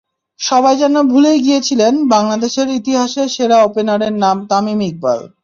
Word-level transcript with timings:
সবাই 0.39 0.75
যেন 0.77 0.95
ভুলেই 1.03 1.39
গিয়েছিলেন 1.39 1.93
বাংলাদেশের 2.09 2.67
ইতিহাসের 2.79 3.27
সেরা 3.35 3.57
ওপেনারের 3.61 4.13
নাম 4.23 4.37
তামিম 4.49 4.79
ইকবাল। 4.89 5.19